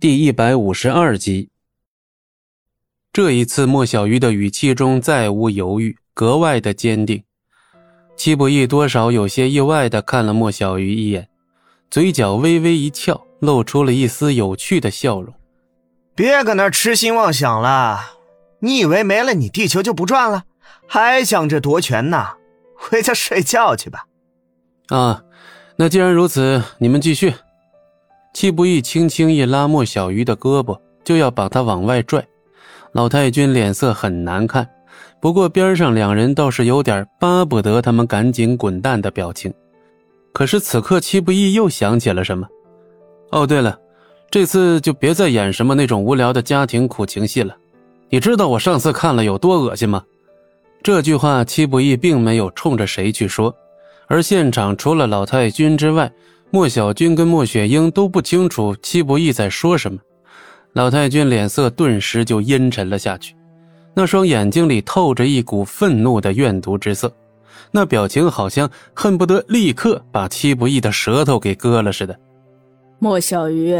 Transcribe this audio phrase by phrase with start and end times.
[0.00, 1.50] 第一百五十二集。
[3.12, 7.24] 这一次，莫小鱼的语气中再无犹豫，格外的坚定。
[8.16, 11.28] 戚不义多少有些意外的看了莫小鱼一眼，
[11.90, 15.34] 嘴角微微一翘，露出了一丝有趣的笑容。
[16.14, 17.98] 别搁那痴心妄想了，
[18.60, 20.44] 你以为没了你地球就不转了？
[20.86, 22.34] 还想着夺权呢？
[22.76, 24.06] 回家睡觉去吧。
[24.90, 25.24] 啊，
[25.74, 27.34] 那既然如此，你们继续。
[28.38, 32.24] 戚不义轻轻一拉莫小鱼的胳膊，就要把他往外拽。
[32.92, 34.64] 老太君脸色很难看，
[35.20, 39.52] 不过边上两人倒是有点巴不得他们赶紧滚蛋的表情。
[40.32, 42.46] 可是此刻，戚不义又想起了什么。
[43.32, 43.76] 哦，对了，
[44.30, 47.56] 这次就别再演什么那种无聊的家庭苦情戏了。
[48.08, 50.04] 你知道我上次看了有多恶心吗？
[50.80, 53.52] 这句话，戚不义并没有冲着谁去说，
[54.06, 56.08] 而现场除了老太君之外。
[56.50, 59.98] 莫小军跟莫雪英都不清楚戚不义在说什么，
[60.72, 63.34] 老太君脸色顿时就阴沉了下去，
[63.92, 67.12] 那双眼睛里透着一股愤怒的怨毒之色，
[67.70, 72.18] 那表情好像恨不得立刻把戚不义的舌头给割了似的。
[72.98, 73.78] 莫小鱼，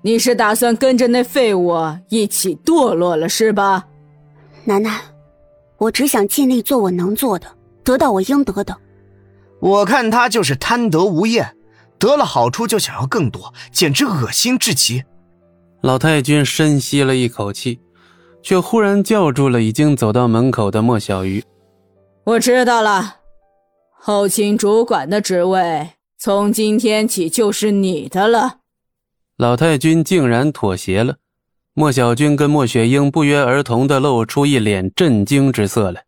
[0.00, 1.76] 你是打算跟着那废物
[2.08, 3.84] 一起堕落了是吧？
[4.64, 5.00] 楠楠，
[5.78, 7.48] 我只想尽力做我能做的，
[7.82, 8.76] 得到我应得的。
[9.58, 11.52] 我看他就是贪得无厌。
[11.98, 15.04] 得了好处就想要更多，简直恶心至极。
[15.82, 17.80] 老太君深吸了一口气，
[18.42, 21.42] 却忽然叫住了已经走到门口的莫小鱼。
[22.24, 23.16] 我知道了，
[23.92, 28.58] 后勤主管的职位从今天起就是你的了。
[29.36, 31.16] 老太君竟然妥协了，
[31.74, 36.04] 莫小军跟莫雪英不约而同的露出一脸震惊之色来。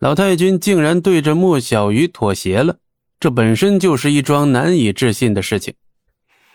[0.00, 2.76] 老太君竟然对着莫小鱼妥协了。
[3.18, 5.74] 这本身就是一桩难以置信的事情，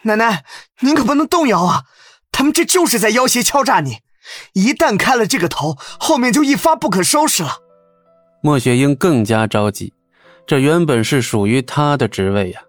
[0.04, 0.44] 奶奶，
[0.82, 1.84] 您可不能动摇啊！
[2.32, 3.98] 他们这就是在要挟敲诈你，
[4.54, 7.58] 一旦开了这个头，后面就一发不可收拾了。
[8.44, 9.94] 莫雪英更加着急，
[10.46, 12.62] 这原本是属于她的职位呀。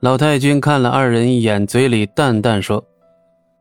[0.00, 2.84] 老太君看了二人一眼，嘴里淡淡说：“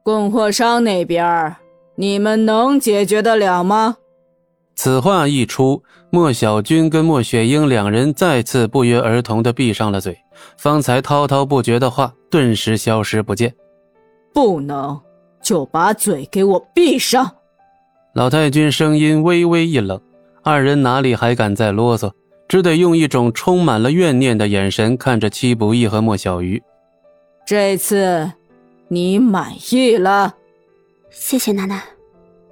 [0.03, 1.55] 供货商那边，
[1.95, 3.97] 你们能解决得了吗？”
[4.75, 10.17] 此话一出，莫小军跟莫雪英两人再次不约而同的闭上了嘴，
[10.57, 13.53] 方才滔滔不绝的话顿时消失不见。
[14.33, 14.99] 不能，
[15.41, 17.35] 就把嘴给我闭上！
[18.15, 20.01] 老太君声音微微一冷，
[20.41, 22.11] 二人哪里还敢再啰嗦，
[22.47, 26.61] 只得用一种充满了怨念的眼神看着戚不义和莫小鱼。
[27.45, 28.31] 这次，
[28.87, 30.33] 你满意了？
[31.11, 31.83] 谢谢奶奶，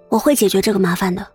[0.09, 1.26] 我会解决这个麻烦的。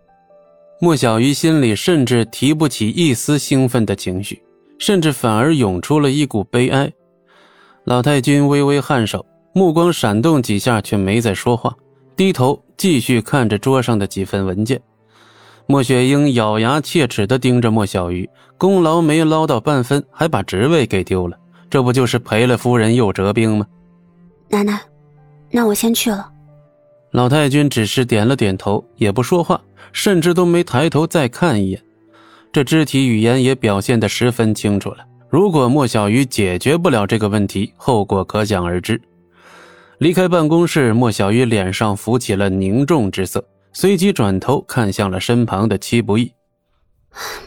[0.78, 4.42] 莫小鱼心里甚至提不起一丝兴奋的情绪，
[4.78, 6.92] 甚至反而涌出了一股悲哀。
[7.84, 11.74] 老太君微微颔首，目光闪动几下，却没再说话，
[12.14, 14.78] 低头继续看着桌上的几份文件。
[15.66, 18.28] 莫雪英咬牙切齿地盯着莫小鱼，
[18.58, 21.38] 功劳没捞到半分，还把职位给丢了，
[21.70, 23.66] 这不就是赔了夫人又折兵吗？
[24.50, 24.78] 奶奶，
[25.50, 26.30] 那我先去了。
[27.16, 29.58] 老太君只是点了点头，也不说话。
[29.90, 31.82] 甚至都没抬头再看一眼，
[32.52, 34.98] 这肢体语言也表现得十分清楚了。
[35.30, 39.00] 如果莫小鱼解决不了这个问题，后果可想而知。
[39.96, 46.30] 离开办公室，莫小鱼脸上浮起了凝重之色，随即转头看向了身旁的戚不义。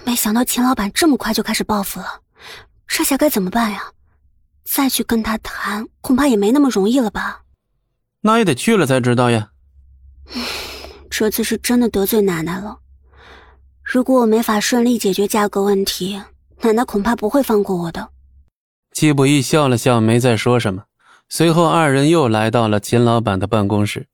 [0.04, 2.08] 没想到秦老板这么快就开始报复了，
[2.88, 3.84] 这下该怎么办呀？
[4.66, 7.42] 再去跟他谈，恐怕也没那么容易了吧？
[8.22, 9.50] 那也得去了才知道呀。
[11.10, 12.78] 这次是真的得罪奶奶了。
[13.84, 16.22] 如果我没法顺利解决价格问题，
[16.62, 18.10] 奶奶恐怕不会放过我的。
[18.92, 20.84] 季不义笑了笑，没再说什么。
[21.28, 24.08] 随后，二人又来到了秦老板的办公室。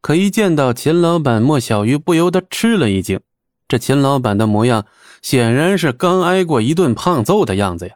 [0.00, 3.20] 可一见到秦老板，莫小鱼不由得吃了一惊。
[3.68, 4.86] 这秦老板的模样，
[5.22, 7.94] 显然是刚挨过一顿胖揍的样子呀。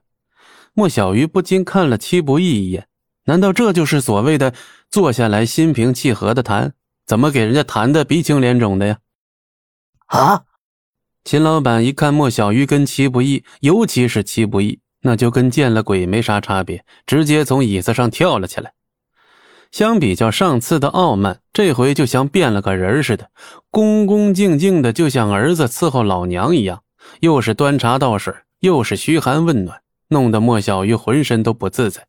[0.73, 2.87] 莫小鱼不禁看了戚不义一眼，
[3.25, 4.53] 难道这就是所谓的
[4.91, 6.75] 坐下来心平气和的谈？
[7.07, 8.99] 怎么给人家谈的鼻青脸肿的呀？
[10.07, 10.45] 啊！
[11.25, 18.75] 秦老板一看莫小鱼跟齐不义，尤其是齐不义，那就跟见了鬼没啥差别，直接从椅子上跳了起来。
[19.71, 23.31] 相比较上次的傲慢，这回就像变了个人似的，
[23.71, 26.83] 恭恭敬敬的，就像儿子伺候老娘一样，
[27.21, 32.07] 又是端茶倒水，又是嘘寒问暖，弄得莫小鱼浑身都不自在。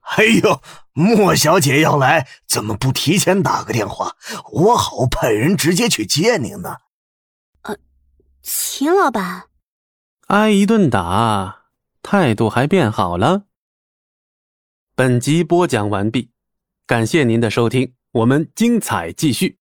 [0.00, 0.60] 哎呦，
[0.92, 4.16] 莫小姐要来，怎么不提前打个电话？
[4.52, 6.78] 我好派人直接去接您呢。
[7.62, 7.76] 呃，
[8.42, 9.44] 秦老板，
[10.26, 11.66] 挨一顿打，
[12.02, 13.44] 态度还变好了。
[14.96, 16.32] 本集播讲完毕。
[16.86, 19.59] 感谢您的收听，我们精彩继续。